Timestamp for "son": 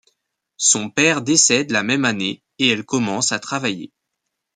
0.57-0.89